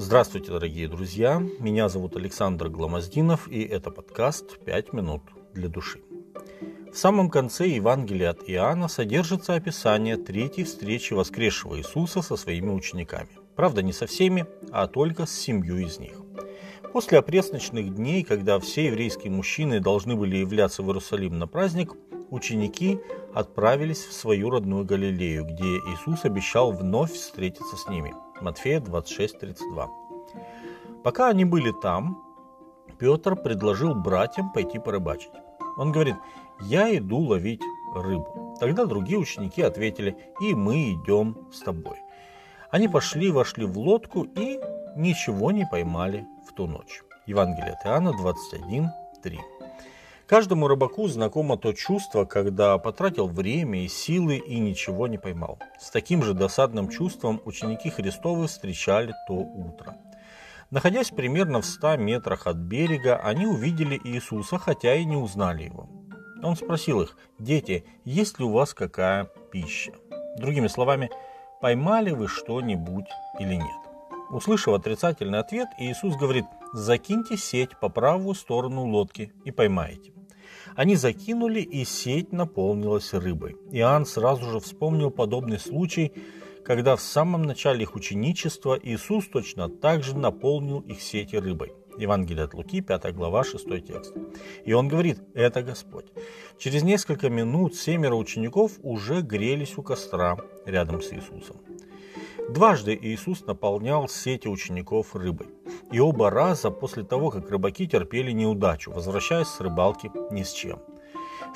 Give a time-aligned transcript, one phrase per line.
[0.00, 1.42] Здравствуйте, дорогие друзья!
[1.58, 5.22] Меня зовут Александр Гламоздинов, и это подкаст «Пять минут
[5.54, 5.98] для души».
[6.92, 13.30] В самом конце Евангелия от Иоанна содержится описание третьей встречи воскресшего Иисуса со своими учениками.
[13.56, 16.22] Правда, не со всеми, а только с семью из них.
[16.92, 21.94] После опресночных дней, когда все еврейские мужчины должны были являться в Иерусалим на праздник,
[22.30, 23.00] ученики
[23.34, 28.14] отправились в свою родную Галилею, где Иисус обещал вновь встретиться с ними.
[28.40, 29.88] Матфея 26:32.
[31.02, 32.22] Пока они были там,
[32.98, 35.32] Петр предложил братьям пойти порыбачить.
[35.76, 36.16] Он говорит,
[36.60, 37.62] я иду ловить
[37.94, 38.56] рыбу.
[38.58, 41.98] Тогда другие ученики ответили, и мы идем с тобой.
[42.70, 44.58] Они пошли, вошли в лодку и
[44.96, 47.02] ничего не поймали в ту ночь.
[47.26, 49.38] Евангелие от Иоанна 21.3.
[50.28, 55.58] Каждому рыбаку знакомо то чувство, когда потратил время и силы и ничего не поймал.
[55.80, 59.96] С таким же досадным чувством ученики Христовы встречали то утро.
[60.70, 65.88] Находясь примерно в 100 метрах от берега, они увидели Иисуса, хотя и не узнали его.
[66.42, 69.92] Он спросил их, «Дети, есть ли у вас какая пища?»
[70.36, 71.08] Другими словами,
[71.62, 73.08] «Поймали вы что-нибудь
[73.40, 73.80] или нет?»
[74.30, 80.17] Услышав отрицательный ответ, Иисус говорит, «Закиньте сеть по правую сторону лодки и поймаете».
[80.78, 83.56] Они закинули, и сеть наполнилась рыбой.
[83.72, 86.12] Иоанн сразу же вспомнил подобный случай,
[86.64, 91.72] когда в самом начале их ученичества Иисус точно так же наполнил их сети рыбой.
[91.98, 94.14] Евангелие от Луки, 5 глава, 6 текст.
[94.64, 96.06] И он говорит, это Господь.
[96.58, 101.56] Через несколько минут семеро учеников уже грелись у костра рядом с Иисусом.
[102.50, 105.48] Дважды Иисус наполнял сети учеников рыбой.
[105.90, 110.80] И оба раза после того, как рыбаки терпели неудачу, возвращаясь с рыбалки ни с чем.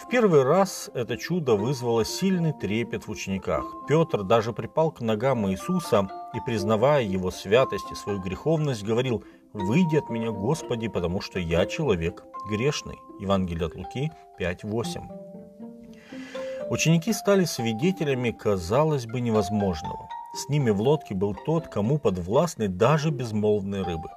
[0.03, 3.65] В первый раз это чудо вызвало сильный трепет в учениках.
[3.87, 9.97] Петр даже припал к ногам Иисуса и, признавая его святость и свою греховность, говорил «Выйди
[9.97, 12.99] от меня, Господи, потому что я человек грешный».
[13.21, 16.71] Евангелие от Луки 5.8.
[16.71, 23.11] Ученики стали свидетелями, казалось бы, невозможного– с ними в лодке был тот, кому подвластны даже
[23.11, 24.09] безмолвные рыбы.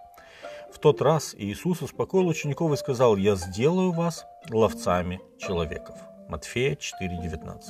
[0.75, 5.95] В тот раз Иисус успокоил учеников и сказал, «Я сделаю вас ловцами человеков».
[6.27, 7.61] Матфея 4,19.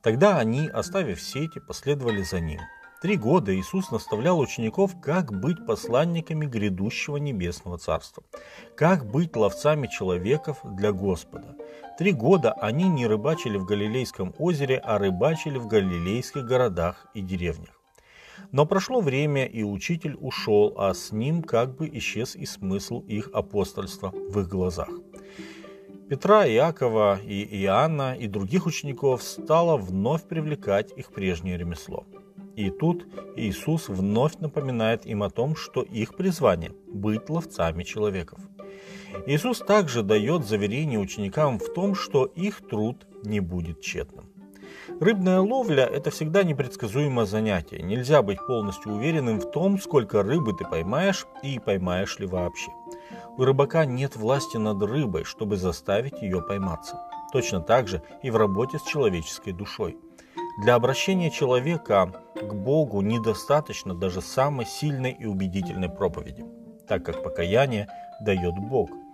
[0.00, 2.60] Тогда они, оставив сети, последовали за ним.
[3.02, 8.22] Три года Иисус наставлял учеников, как быть посланниками грядущего небесного царства,
[8.74, 11.54] как быть ловцами человеков для Господа,
[11.98, 17.75] Три года они не рыбачили в Галилейском озере, а рыбачили в галилейских городах и деревнях.
[18.52, 23.30] Но прошло время, и учитель ушел, а с ним как бы исчез и смысл их
[23.32, 24.90] апостольства в их глазах.
[26.08, 32.04] Петра, Иакова и Иоанна и других учеников стало вновь привлекать их прежнее ремесло.
[32.54, 38.38] И тут Иисус вновь напоминает им о том, что их призвание– быть ловцами человеков–
[39.26, 44.26] Иисус также дает заверение ученикам в том, что их труд не будет тщетным.
[45.00, 47.82] Рыбная ловля– это всегда непредсказуемое занятие.
[47.82, 52.70] Нельзя быть полностью уверенным в том, сколько рыбы ты поймаешь и поймаешь ли вообще.
[53.36, 56.98] У рыбака нет власти над рыбой, чтобы заставить ее пойматься.
[57.32, 59.98] Точно так же и в работе с человеческой душой.
[60.62, 66.44] Для обращения человека к Богу недостаточно даже самой сильной и убедительной проповеди,
[66.88, 67.88] так как покаяние
[68.20, 68.90] дает Бог–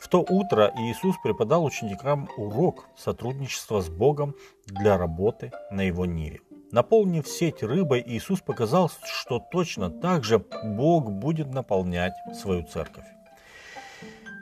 [0.00, 4.34] в то утро Иисус преподал ученикам урок сотрудничества с Богом
[4.66, 6.40] для работы на его ниве.
[6.72, 13.04] Наполнив сеть рыбой, Иисус показал, что точно так же Бог будет наполнять свою церковь.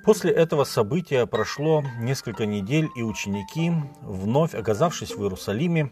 [0.04, 5.91] После этого события прошло несколько недель, и ученики, вновь оказавшись в Иерусалиме,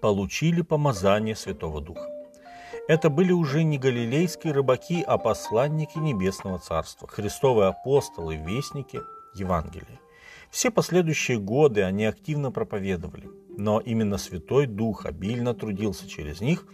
[0.00, 2.13] получили помазание Святого Духа.
[2.86, 9.00] Это были уже не галилейские рыбаки, а посланники Небесного Царства, христовые апостолы, вестники
[9.34, 10.00] Евангелия.
[10.50, 16.66] Все последующие годы они активно проповедовали, но именно Святой Дух обильно трудился через них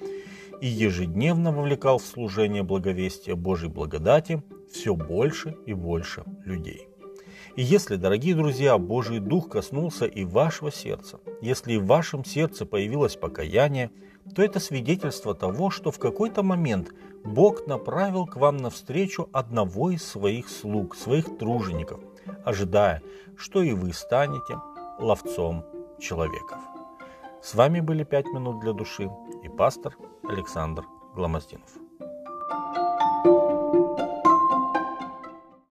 [0.61, 4.43] и ежедневно вовлекал в служение благовестия Божьей благодати
[4.73, 6.89] все больше и больше людей.
[7.55, 13.15] И если, дорогие друзья, Божий Дух коснулся и вашего сердца, если в вашем сердце появилось
[13.15, 13.93] покаяние–
[14.35, 16.93] то это свидетельство того, что в какой-то момент
[17.25, 22.01] Бог направил к вам навстречу одного из своих слуг, своих тружеников,
[22.45, 23.03] ожидая,
[23.37, 24.61] что и вы станете
[24.99, 25.65] ловцом
[25.99, 26.59] человеков.
[27.43, 29.11] С вами были «Пять минут для души»
[29.43, 29.97] и пастор
[30.29, 30.85] Александр
[31.15, 31.90] Гломоздинов.